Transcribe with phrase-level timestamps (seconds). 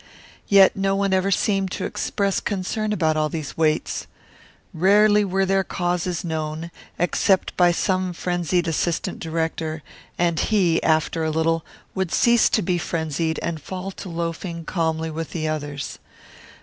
[0.47, 4.07] Yet no one ever seemed to express concern about these waits.
[4.73, 9.83] Rarely were their causes known, except by some frenzied assistant director,
[10.17, 15.11] and he, after a little, would cease to be frenzied and fall to loafing calmly
[15.11, 15.99] with the others.